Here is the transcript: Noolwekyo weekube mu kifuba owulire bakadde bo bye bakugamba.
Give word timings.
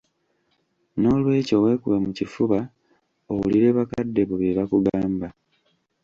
Noolwekyo 0.99 1.55
weekube 1.63 1.97
mu 2.05 2.11
kifuba 2.17 2.59
owulire 3.31 3.69
bakadde 3.77 4.21
bo 4.27 4.35
bye 4.41 4.55
bakugamba. 4.57 5.27